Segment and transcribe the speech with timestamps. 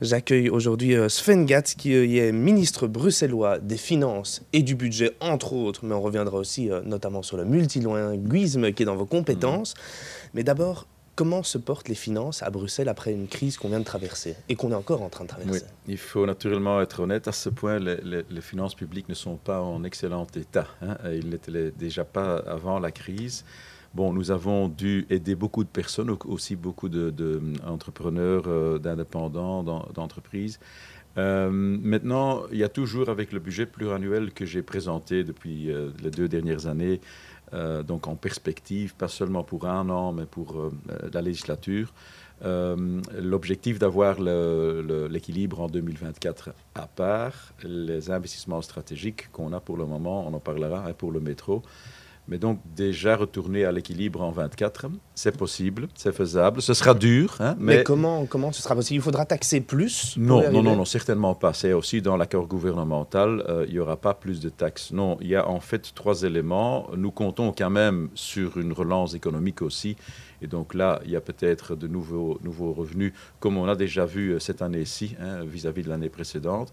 [0.00, 5.16] J'accueille aujourd'hui euh, Sven Gatz, qui euh, est ministre bruxellois des Finances et du Budget,
[5.18, 9.06] entre autres, mais on reviendra aussi euh, notamment sur le multilinguisme qui est dans vos
[9.06, 9.74] compétences.
[9.74, 10.30] Mhm.
[10.34, 13.84] Mais d'abord, comment se portent les finances à Bruxelles après une crise qu'on vient de
[13.84, 15.64] traverser et qu'on est encore en train de traverser?
[15.88, 19.82] Il faut naturellement être honnête, à ce point, les, finances publiques ne sont pas en
[19.82, 20.68] excellent état.
[20.80, 20.96] Hein.
[21.12, 23.44] Ils n'étaient déjà pas avant la crise.
[23.94, 29.62] Bon, nous avons dû aider beaucoup de personnes, aussi beaucoup d'entrepreneurs, de, euh, d'indépendants,
[29.94, 30.60] d'entreprises.
[31.16, 35.90] Euh, maintenant, il y a toujours avec le budget pluriannuel que j'ai présenté depuis euh,
[36.02, 37.00] les deux dernières années,
[37.86, 40.70] donc en perspective, pas seulement pour un an, mais pour
[41.14, 41.94] la législature,
[42.44, 50.28] l'objectif d'avoir l'équilibre en 2024 à part, les investissements stratégiques qu'on a pour le moment,
[50.28, 51.62] on en parlera hein, pour le métro.
[52.28, 56.60] Mais donc, déjà retourner à l'équilibre en 24, c'est possible, c'est faisable.
[56.60, 57.36] Ce sera dur.
[57.40, 57.82] Hein, mais...
[57.82, 58.96] comment, comment ce sera possible?
[58.96, 61.54] Il faudra taxer plus non, non, non, non, certainement pas.
[61.54, 64.92] C'est aussi dans l'accord gouvernemental, euh, il n'y aura pas plus de taxes.
[64.92, 66.88] Non, il y a en fait trois éléments.
[66.94, 69.96] Nous comptons quand même sur une relance économique aussi.
[70.42, 74.04] Et donc là, il y a peut-être de nouveaux, nouveaux revenus, comme on a déjà
[74.04, 76.72] vu euh, cette année-ci, hein, vis-à-vis de l'année précédente.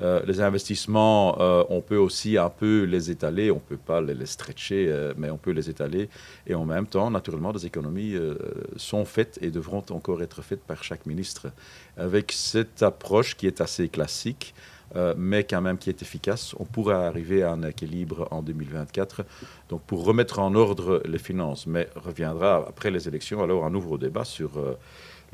[0.00, 4.00] Euh, les investissements, euh, on peut aussi un peu les étaler, on ne peut pas
[4.00, 6.08] les, stretcher, euh, mais on peut les étaler.
[6.46, 8.14] Et en même temps, naturellement, des économies
[8.76, 11.48] sont faites et devront encore être faites par chaque ministre.
[11.96, 14.54] Avec cette approche qui est assez classique,
[15.16, 19.24] mais quand même qui est efficace, on pourra arriver à un équilibre en 2024.
[19.68, 23.98] Donc pour remettre en ordre les finances, mais reviendra après les élections alors un nouveau
[23.98, 24.52] débat sur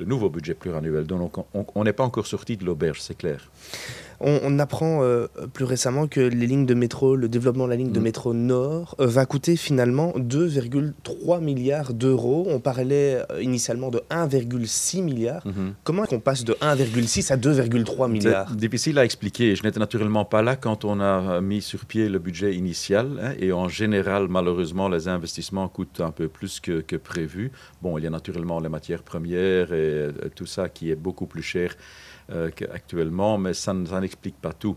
[0.03, 1.07] le nouveau budget pluriannuel.
[1.07, 3.51] Donc on n'est pas encore sorti de l'auberge, c'est clair.
[4.25, 7.91] On, apprend euh, plus récemment que les lignes de métro, le développement de la ligne
[7.91, 8.03] de mm.
[8.05, 12.47] métro Nord euh, va coûter finalement 2,3 milliards d'euros.
[12.49, 15.45] On parlait euh, initialement de 1,6 milliard.
[15.45, 15.73] Mm-hmm.
[15.83, 19.57] Comment est-ce qu'on passe de 1,6 à 2,3 milliards C'est difficile à expliquer.
[19.57, 23.19] Je n'étais naturellement pas là quand on a mis sur pied le budget initial.
[23.21, 27.51] Hein, et en général, malheureusement, les investissements coûtent un peu plus que, que prévu.
[27.83, 29.92] Bon, il y a naturellement les matières premières et
[30.35, 31.77] tout ça qui est beaucoup plus cher
[32.31, 34.77] euh, actuellement, mais ça, n'explique pas tout.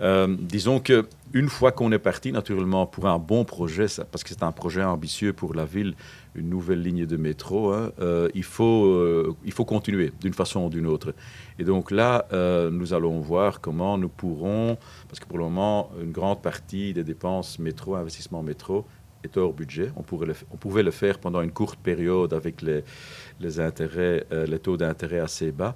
[0.00, 4.30] Euh, disons que une fois qu'on est parti, naturellement, pour un bon projet, parce que
[4.30, 5.94] c'est un projet ambitieux pour la ville,
[6.34, 10.68] une nouvelle ligne de métro, hein, euh, il, faut, il faut continuer d'une façon ou
[10.68, 11.14] d'une autre.
[11.58, 12.26] Et donc là,
[12.70, 14.76] nous allons voir comment nous pourrons,
[15.08, 18.84] parce que pour le moment, une grande partie des dépenses métro, investissement métro,
[19.24, 19.90] est hors budget.
[19.96, 22.84] On, pouvait le faire pendant une courte période avec les,
[23.40, 25.74] les, taux d'intérêt assez bas.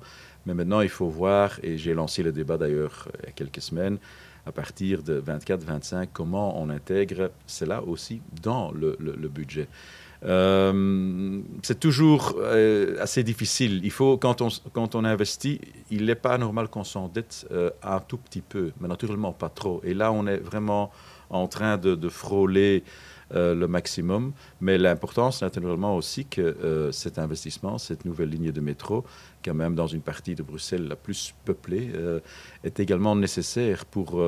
[0.49, 3.33] Mais maintenant, il faut voir, et j'ai lancé le débat d'ailleurs euh, il y a
[3.33, 3.99] quelques semaines,
[4.47, 8.97] à partir de 24-25, comment on intègre cela aussi dans le,
[9.29, 9.69] budget.
[10.25, 13.81] Euh, c'est toujours euh, assez difficile.
[13.85, 15.61] Il faut, quand on, investit,
[15.91, 17.47] il n'est pas normal qu'on s'endette
[17.83, 19.83] un tout petit peu, mais naturellement pas trop.
[19.85, 20.91] Et là, on est vraiment
[21.29, 22.85] en train de frôler
[23.35, 24.33] euh, le maximum.
[24.61, 29.05] Mais l'important, c'est naturellement aussi que euh, cet investissement, cette nouvelle ligne de métro,
[29.45, 32.21] quand même dans une partie de Bruxelles la plus peuplée, euh,
[32.65, 34.21] est également nécessaire pour,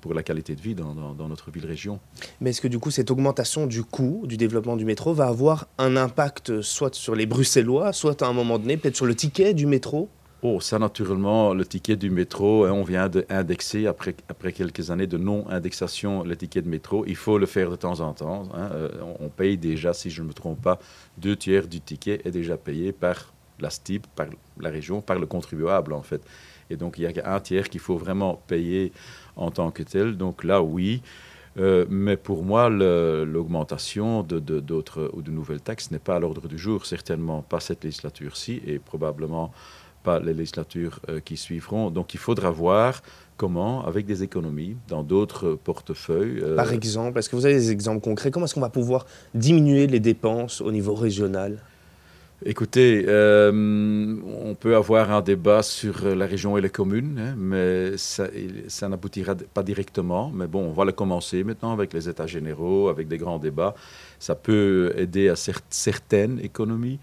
[0.00, 1.98] pour la qualité de vie dans, dans notre ville-région.
[2.40, 5.66] Mais est-ce que du coup, cette augmentation du coût du développement du métro va avoir
[5.78, 9.54] un impact soit sur les Bruxellois, soit à un moment donné, peut-être sur le ticket
[9.54, 10.08] du métro?
[10.48, 15.08] Oh, ça, naturellement, le ticket du métro, hein, on vient d'indexer, après, après quelques années
[15.08, 17.04] de non-indexation, le ticket de métro.
[17.04, 18.44] Il faut le faire de temps en temps.
[18.54, 18.68] Hein.
[18.70, 20.78] Euh, on paye déjà, si je ne me trompe pas,
[21.18, 24.28] deux tiers du ticket est déjà payé par la STIP, par
[24.60, 26.22] la région, par le contribuable, en fait.
[26.70, 28.92] Et donc, il y a un tiers qu'il faut vraiment payer
[29.34, 30.16] en tant que tel.
[30.16, 31.02] Donc là, oui.
[31.58, 36.46] Euh, mais pour moi, l'augmentation de, d'autres ou de nouvelles taxes n'est pas à l'ordre
[36.46, 39.52] du jour, certainement pas cette législature-ci et probablement
[40.06, 41.84] pas les législatures euh, qui suivront.
[41.96, 42.90] Donc il faudra voir
[43.42, 46.38] comment, avec des économies dans d'autres portefeuilles.
[46.42, 48.30] Euh, Par exemple, est-ce que vous avez des exemples concrets?
[48.30, 49.02] Comment est-ce qu'on va pouvoir
[49.34, 51.50] diminuer les dépenses au niveau régional?
[52.44, 53.50] Écoutez, euh,
[54.50, 58.24] on peut avoir un débat sur la région et les communes, hein, mais ça,
[58.68, 60.30] ça n'aboutira pas directement.
[60.38, 63.74] Mais bon, on va le commencer maintenant avec les États généraux, avec des grands débats.
[64.18, 65.36] Ça peut aider à
[65.70, 66.98] certaines économies.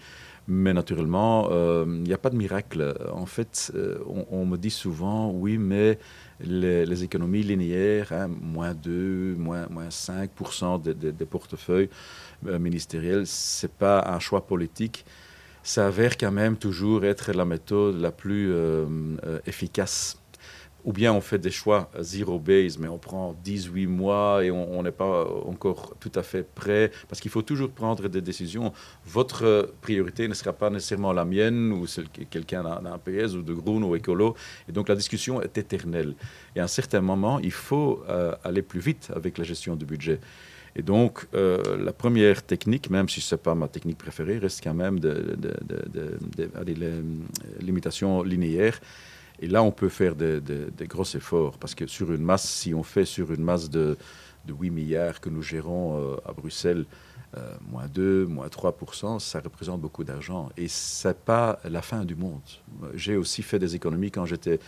[0.47, 2.93] Mais naturellement, il euh, n'y a pas de miracle.
[3.13, 3.99] En fait, euh,
[4.29, 5.97] on, me dit souvent, oui, mais
[6.41, 11.89] les, économies linéaires, hein, moins 2, moins, moins 5% des portefeuilles
[12.47, 15.05] euh, ministériels, ce n'est pas un choix politique.
[15.63, 18.53] Ça avère quand même toujours être la méthode la plus
[19.45, 20.17] efficace
[20.83, 24.83] ou bien on fait des choix zero base, mais on prend 18 mois et on
[24.83, 28.73] n'est pas encore tout à fait prêt, parce qu'il faut toujours prendre des décisions.
[29.05, 33.41] Votre priorité ne sera pas nécessairement la mienne ou celle de quelqu'un d'un PS ou
[33.41, 34.35] de Groen ou Écolo,
[34.67, 36.15] et donc la discussion est éternelle.
[36.55, 39.85] Et à un certain moment, il faut euh, aller plus vite avec la gestion du
[39.85, 40.19] budget.
[40.75, 44.63] Et donc, euh, la première technique, même si ce n'est pas ma technique préférée, reste
[44.63, 45.37] quand même de,
[47.59, 48.79] l'imitation linéaire.
[49.43, 52.81] Et là, on peut faire des, gros efforts, parce que sur une masse, si on
[52.81, 53.97] fait sur une masse de,
[54.47, 56.85] 8 milliards que nous gérons euh, à Bruxelles,
[57.35, 60.49] euh, moins 2, moins 3% ça représente beaucoup d'argent.
[60.55, 62.41] Et ce n'est pas la fin du monde.
[62.93, 64.59] J'ai aussi fait des économies quand j'étais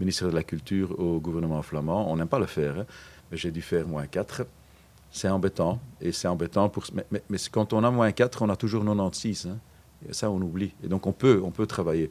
[0.00, 2.10] ministre de la Culture au gouvernement flamand.
[2.10, 2.86] On n'aime pas le faire, hein,
[3.30, 4.46] mais j'ai dû faire moins 4
[5.14, 5.78] c'est embêtant.
[6.00, 6.84] Et c'est embêtant pour.
[6.94, 9.46] Mais, mais, quand on a moins 4, on a toujours 96.
[9.46, 9.58] Hein.
[10.10, 10.72] ça, on oublie.
[10.82, 12.08] Et donc, on peut, on peut travailler.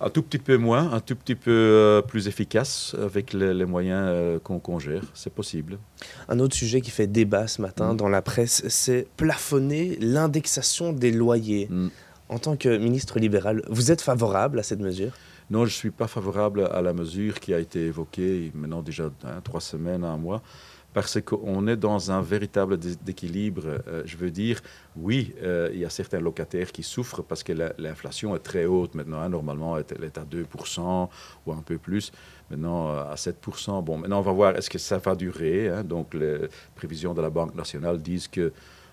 [0.00, 4.04] Un tout petit peu moins, un tout petit peu euh, plus efficace avec les, moyens
[4.08, 5.02] euh, qu'on gère.
[5.14, 5.78] C'est possible.
[6.28, 7.96] Un autre sujet qui fait débat ce matin mm.
[7.96, 11.68] dans la presse, c'est plafonner l'indexation des loyers.
[11.70, 11.88] Mm.
[12.28, 15.12] En tant que ministre libéral, vous êtes favorable à cette mesure?
[15.50, 19.10] Non, je ne suis pas favorable à la mesure qui a été évoquée maintenant déjà
[19.24, 20.42] hein, trois semaines, un mois
[20.92, 23.62] parce qu'on est dans un véritable déséquilibre.
[23.88, 24.60] Euh, je veux dire,
[24.96, 28.94] oui, euh, il y a certains locataires qui souffrent parce que l'inflation est très haute
[28.94, 29.20] maintenant.
[29.20, 29.30] Hein.
[29.30, 31.08] normalement, elle est à 2%
[31.46, 32.12] ou un peu plus.
[32.50, 33.82] Maintenant, euh, à 7%.
[33.82, 35.68] Bon, maintenant, on va voir est-ce que ça va durer.
[35.68, 35.84] Hein?
[35.84, 38.52] Donc, les prévisions de la Banque nationale disent que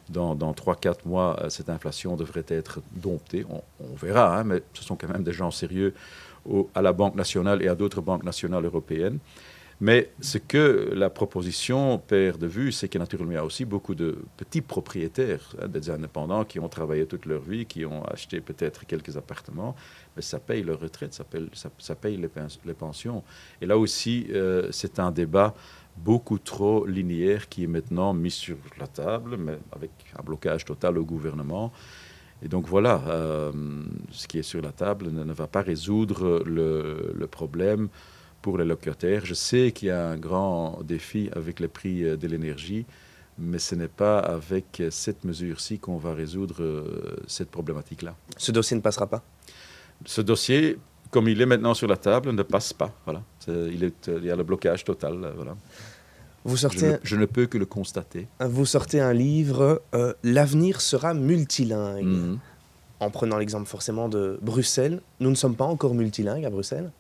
[0.10, 3.46] dans, dans 3-4 mois, cette inflation devrait être domptée.
[3.50, 3.62] On,
[3.96, 5.94] verra, hein, mais ce sont quand même des gens sérieux
[6.74, 9.19] à la Banque nationale et à d'autres banques nationales européennes.
[9.81, 13.63] Mais ce que la proposition perd de vue, c'est que naturellement, il y a aussi
[13.63, 18.03] beaucoup de petits propriétaires, hein, des indépendants qui ont travaillé toute leur vie, qui ont
[18.03, 19.75] acheté peut-être quelques appartements,
[20.17, 23.23] mais ça paye leur retraite, ça paye, les, pensions.
[23.61, 25.53] Et là aussi, euh, c'est un débat
[25.95, 30.97] beaucoup trop linéaire qui est maintenant mis sur la table, mais avec un blocage total
[30.97, 31.71] au gouvernement.
[32.43, 33.51] Et donc voilà, euh,
[34.11, 37.87] ce qui est sur la table ne, va pas résoudre le problème
[38.41, 39.25] pour les locataires.
[39.25, 42.86] Je sais qu'il y a un grand défi avec le prix euh, de l'énergie,
[43.38, 48.15] mais ce n'est pas avec cette mesure-ci qu'on va résoudre euh, cette problématique-là.
[48.38, 49.24] Ce dossier ne passera pas?
[50.06, 50.77] Ce dossier,
[51.12, 52.94] comme il est maintenant sur la table, ne passe pas.
[53.06, 53.24] Voilà.
[53.47, 55.24] Il, est, il, y a le blocage total.
[55.24, 55.56] Euh, voilà.
[56.45, 58.27] Vous sortez je, ne, peux que le constater.
[58.39, 59.81] Vous sortez un livre,
[60.24, 62.06] L'avenir sera multilingue.
[62.06, 62.39] Mhm.
[63.01, 66.91] En prenant l'exemple forcément de Bruxelles, nous ne sommes pas encore multilingues à Bruxelles?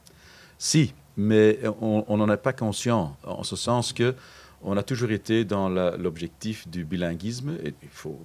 [0.57, 4.15] Si, mais on n'en est pas conscient, en ce sens que
[4.61, 8.17] on a toujours été dans l'objectif du bilinguisme, et il faut,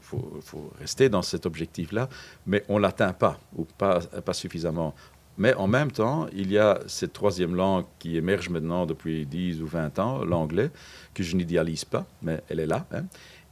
[0.79, 2.09] rester dans cet objectif-là,
[2.47, 4.01] mais on ne l'atteint pas, ou pas,
[4.33, 4.95] suffisamment.
[5.39, 9.61] Mais en même temps, il y a cette troisième langue qui émerge maintenant depuis 10
[9.63, 10.71] ou 20 ans, l'anglais,
[11.15, 12.87] que je n'idéalise pas, mais elle est là.
[12.93, 13.05] Hein.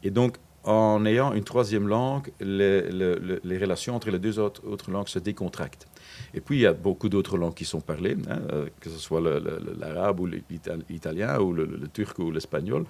[0.05, 5.19] Et donc, en ayant une troisième langue, les, relations entre les deux autres langues se
[5.19, 5.88] décontractent.
[6.35, 8.99] Et puis, il y a beaucoup d'autres langues qui sont parlées, hein, euh, que ce
[8.99, 9.20] soit
[9.79, 12.85] l'arabe ou l'italien ou le, turc ou l'espagnol.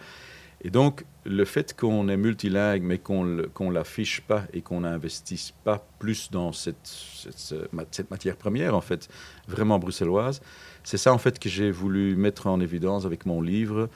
[0.64, 5.52] Et donc, le fait qu'on est multilingue, mais qu'on ne l'affiche pas et qu'on n'investisse
[5.64, 9.08] pas plus dans cette, cette, matière première, en fait,
[9.48, 10.40] vraiment bruxelloise,
[10.84, 13.88] c'est ça, en fait, que j'ai voulu mettre en évidence avec mon livre.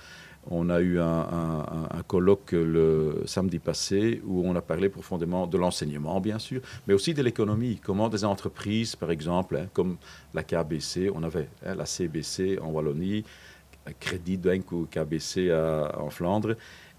[0.48, 6.20] On a eu un, colloque le samedi passé où on a parlé profondément de l'enseignement,
[6.20, 7.80] bien sûr, mais aussi de l'économie.
[7.82, 9.96] Comment des entreprises, par exemple, hein, comme
[10.34, 13.24] la KBC, on avait hein, la CBC en Wallonie,
[13.98, 16.56] Crédit Bank ou KBC en Flandre,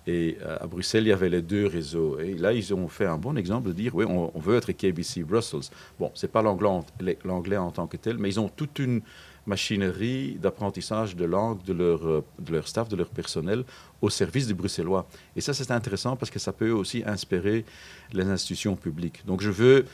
[0.08, 2.18] et euh, à Bruxelles, il y avait les deux réseaux.
[2.20, 4.72] Et là, ils ont fait un bon exemple de dire, oui, on, on veut être
[4.72, 5.70] KBC Brussels.
[6.00, 9.02] Bon, ce n'est pas l'anglais en tant que tel, mais ils ont toute une
[9.48, 13.64] machinerie d'apprentissage de langue de leur, euh, de leur staff, de leur personnel
[14.02, 15.08] au service du bruxellois.
[15.36, 17.66] Et ça, c'est intéressant parce que ça peut aussi inspirer
[18.14, 19.26] les institutions publiques.
[19.26, 19.86] Donc je veux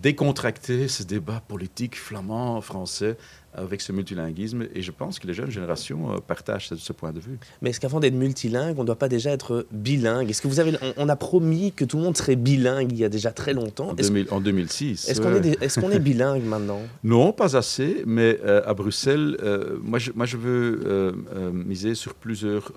[0.00, 3.16] décontracter ce débat politique flamand, français,
[3.54, 4.66] avec ce multilinguisme.
[4.74, 7.38] Et je pense que les jeunes générations euh, partagent ce, point de vue.
[7.60, 10.30] Mais est-ce qu'avant d'être multilingue, on ne doit pas déjà être bilingue?
[10.30, 13.04] Est-ce que vous avez, on, a promis que tout le monde serait bilingue il y
[13.04, 13.94] a déjà très longtemps?
[14.30, 15.08] En, 2006.
[15.08, 16.80] Est-ce qu'on est, est, qu'on est, bilingue maintenant?
[17.04, 18.02] Non, pas assez.
[18.06, 21.14] Mais euh, à Bruxelles, euh, moi, je, moi, je veux
[21.52, 22.72] miser sur plusieurs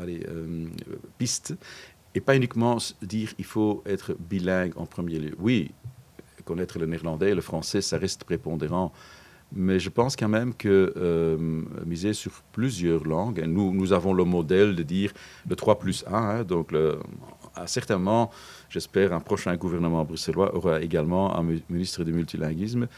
[0.00, 0.24] allez,
[1.18, 1.54] pistes
[2.14, 5.34] et pas uniquement dire il faut être bilingue en premier lieu.
[5.38, 5.70] Oui,
[6.46, 8.92] connaître le néerlandais et le français, ça reste prépondérant.
[9.52, 11.36] Mais je pense quand même que euh,
[11.84, 15.12] miser sur plusieurs langues, nous, nous avons le modèle de dire
[15.48, 16.98] le 3 plus 1, hein, donc le,
[17.66, 18.30] certainement,
[18.68, 22.88] j'espère, un prochain gouvernement bruxellois aura également un ministre du multilinguisme,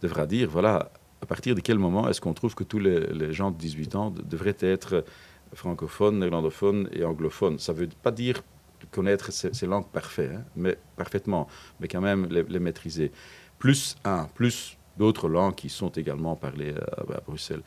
[0.00, 0.90] devra dire, voilà,
[1.22, 4.10] à partir de quel moment est-ce qu'on trouve que tous les, gens de 18 ans
[4.10, 5.04] devraient être
[5.54, 7.58] francophones, néerlandophones et anglophones?
[7.58, 8.42] Ça ne veut pas dire
[8.90, 11.48] connaître ces, langues parfaites, hein, mais parfaitement,
[11.80, 13.12] mais quand même les, maîtriser.
[13.58, 17.62] Plus un, plus d'autres langues qui sont également parlées à, Bruxelles.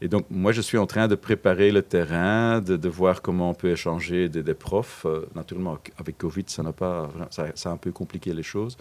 [0.00, 3.54] Et donc, moi, je suis en train de préparer le terrain, de, voir comment on
[3.54, 5.06] peut échanger des, profs.
[5.06, 8.76] Euh, naturellement, avec Covid, ça n'a pas, ça, a un peu compliqué les choses.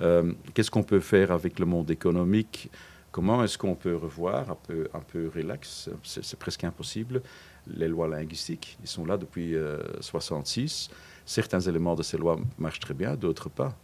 [0.00, 2.70] Euh, qu'est-ce qu'on peut faire avec le monde économique?
[3.10, 5.90] Comment est-ce qu'on peut revoir un peu, un peu relax?
[6.04, 7.22] C'est presque impossible.
[7.66, 10.88] Les lois linguistiques, ils sont là depuis 1966.
[10.90, 10.94] Euh,
[11.26, 13.76] Certains éléments de ces lois marchent très bien, d'autres pas.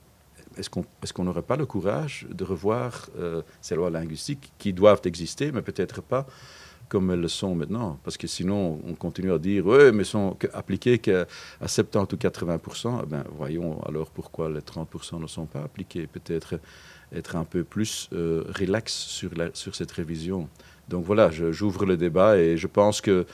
[0.56, 5.52] Est-ce qu'on n'aurait pas le courage de revoir euh, ces lois linguistiques qui doivent exister,
[5.52, 6.26] mais peut-être pas
[6.88, 7.98] comme elles le sont maintenant?
[8.02, 11.26] Parce que sinon, on continue à dire, oui, mais sont appliquées qu'à
[11.64, 12.58] 70 ou 80
[13.02, 16.06] eh ben, Voyons alors pourquoi les 30 ne sont pas appliqués.
[16.06, 16.58] Peut-être
[17.12, 20.48] être un peu plus euh, relax sur, la, sur cette révision.
[20.88, 23.26] Donc voilà, j'ouvre le débat et je pense que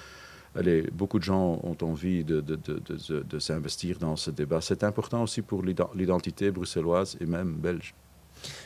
[0.93, 4.61] beaucoup de gens ont envie de s'investir dans ce débat.
[4.61, 7.95] C'est important aussi pour l'identité bruxelloise et même belge.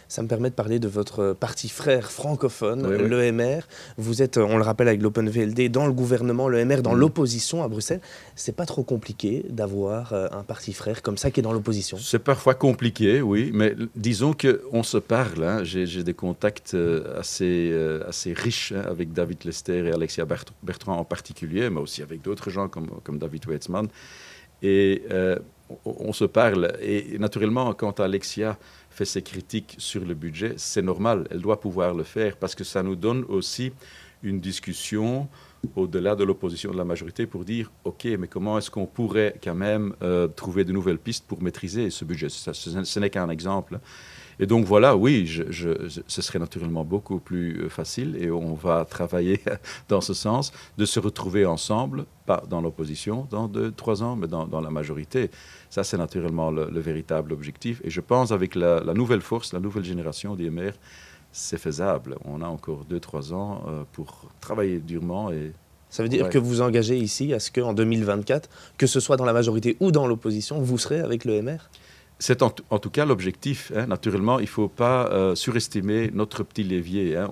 [0.08, 3.60] Ça me permet de parler de votre parti frère francophone, l'EMR.
[3.96, 6.98] Vous êtes, on le rappelle avec l'Open VLD, dans le gouvernement, l'EMR dans mm.
[6.98, 8.00] l'opposition à Bruxelles.
[8.34, 11.96] C'est pas trop compliqué d'avoir euh, un parti frère comme ça qui est dans l'opposition?
[11.98, 15.44] C'est parfois compliqué, oui, mais disons qu'on se parle.
[15.44, 15.64] Hein.
[15.64, 20.24] J'ai des contacts euh, assez, euh, assez riches hein, avec David Lester et Alexia
[20.62, 23.88] Bertrand en particulier, mais aussi avec d'autres gens comme, comme David Weitzman.
[24.62, 25.02] Et
[25.84, 26.72] on se parle.
[26.80, 28.56] Et naturellement, quand Alexia
[28.96, 32.64] fait ses critiques sur le budget, c'est normal, elle doit pouvoir le faire parce que
[32.64, 33.72] ça nous donne aussi
[34.22, 35.28] une discussion
[35.74, 39.54] au-delà de l'opposition de la majorité pour dire, OK, mais comment est-ce qu'on pourrait quand
[39.54, 42.28] même euh, trouver de nouvelles pistes pour maîtriser ce budget?
[42.28, 43.80] Ce n'est qu'un exemple.
[44.38, 49.40] Et donc voilà, oui, ce serait naturellement beaucoup plus euh, facile et on va travailler
[49.88, 54.26] dans ce sens, de se retrouver ensemble, pas dans l'opposition dans deux, trois ans, mais
[54.26, 55.30] dans, la majorité.
[55.70, 57.80] Ça, c'est naturellement le, véritable objectif.
[57.82, 60.72] Et je pense avec la, nouvelle force, la nouvelle génération d'IMR,
[61.36, 62.16] c'est faisable.
[62.24, 65.52] On a encore deux, trois ans euh, pour travailler durement et
[65.90, 69.24] ça veut dire que vous engagez ici à ce qu'en 2024, que ce soit dans
[69.24, 71.70] la majorité ou dans l'opposition, vous serez avec le MR
[72.18, 73.72] c'est en, tout cas l'objectif.
[73.76, 73.86] Hein.
[73.86, 77.16] Naturellement, il ne faut pas euh, surestimer notre petit levier.
[77.16, 77.30] Hein.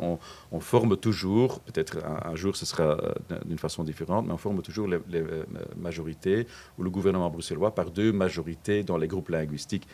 [0.52, 3.12] On, forme toujours, peut-être un, jour ce sera euh,
[3.44, 5.44] d'une façon différente, mais on forme toujours les, euh,
[5.76, 6.46] majorités
[6.78, 9.88] ou le gouvernement bruxellois par deux majorités dans les groupes linguistiques.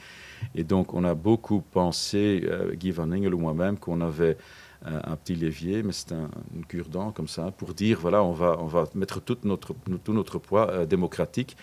[0.55, 4.37] Et donc, on a beaucoup pensé, Guy Van Engel ou moi-même, qu'on avait
[4.85, 8.57] un, petit levier, mais c'est un, une cure-dent comme ça, pour dire, voilà, on va,
[8.61, 11.57] on va mettre tout notre, tout notre poids démocratique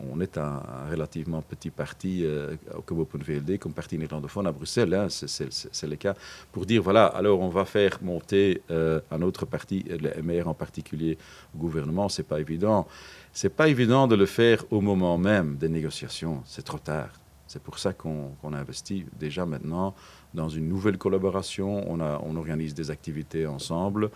[0.00, 4.94] on est un, relativement petit parti euh, au Open VLD comme parti néerlandophone à Bruxelles,
[4.94, 6.14] hein, c'est le cas,
[6.52, 10.54] pour dire voilà, alors on va faire monter euh, un autre parti, le MR en
[10.54, 11.18] particulier,
[11.54, 12.86] au gouvernement, c'est pas évident.
[13.32, 17.08] C'est pas évident de le faire au moment même des négociations, c'est trop tard.
[17.46, 19.94] C'est pour ça qu'on investit déjà maintenant
[20.34, 24.10] dans une nouvelle collaboration, on, organise des activités ensemble.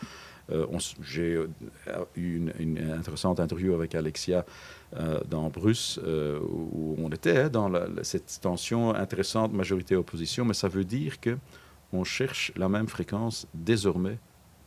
[0.51, 0.67] Euh,
[1.03, 1.49] j'ai euh,
[2.17, 4.45] eu une, intéressante interview avec Alexia
[4.97, 7.71] euh, dans Bruce, où on était hein, dans
[8.03, 11.37] cette tension intéressante majorité-opposition, mais ça veut dire que
[11.93, 14.19] on cherche la même fréquence désormais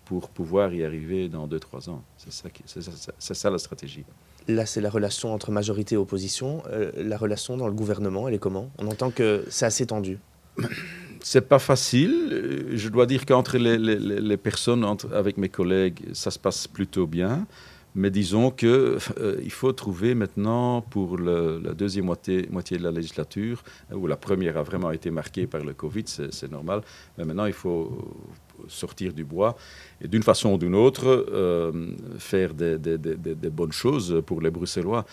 [0.06, 2.04] pour pouvoir y arriver dans 2-3 ans.
[2.18, 2.50] C'est ça,
[3.20, 4.06] ça, ça, la stratégie.
[4.48, 6.64] Là, c'est la relation entre majorité et opposition.
[6.96, 8.72] la relation dans le gouvernement, elle est comment?
[8.80, 10.18] On entend que c'est assez tendu.
[11.22, 12.68] C'est pas facile.
[12.74, 17.46] Je dois dire qu'entre les, personnes, entre, avec mes collègues, ça se passe plutôt bien.
[17.96, 24.06] Mais disons qu'il euh, faut trouver maintenant pour la deuxième moitié, de la législature, où
[24.06, 26.82] la première a vraiment été marquée par le Covid, c'est normal,
[27.18, 29.58] mais maintenant il faut sortir du bois
[30.02, 32.78] et d'une façon ou d'une autre euh, faire des,
[33.50, 35.06] bonnes choses pour les Bruxellois.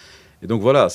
[0.43, 0.89] Et donc voilà,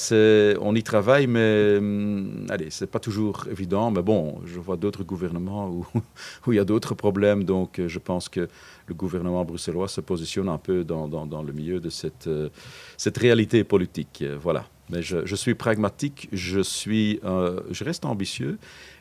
[0.61, 3.89] on y travaille, mais hum, allez, c'est pas toujours évident.
[3.89, 5.69] Mais bon, je vois d'autres gouvernements
[6.45, 7.43] où, il y a d'autres problèmes.
[7.43, 8.47] Donc euh, je pense que
[8.87, 12.49] le gouvernement bruxellois se positionne un peu dans, le milieu de cette, euh,
[12.97, 14.19] cette réalité politique.
[14.21, 14.65] Euh, voilà.
[14.89, 18.57] Mais je, suis pragmatique, je, suis, je reste ambitieux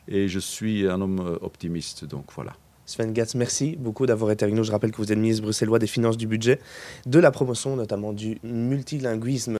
[0.07, 2.05] et je suis un homme optimiste.
[2.05, 2.53] Donc voilà.
[2.91, 4.63] Sven Gatz, merci beaucoup d'avoir été avec nous.
[4.63, 6.59] Je rappelle que vous êtes ministre bruxellois des Finances du Budget,
[7.05, 9.49] de la promotion notamment du multilinguisme.